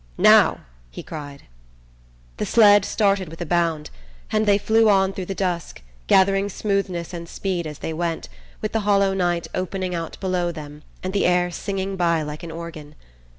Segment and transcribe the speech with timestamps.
[0.17, 1.43] "Now!" he cried.
[2.37, 3.91] The sled started with a bound,
[4.31, 8.27] and they flew on through the dusk, gathering smoothness and speed as they went,
[8.61, 12.49] with the hollow night opening out below them and the air singing by like an
[12.49, 12.95] organ.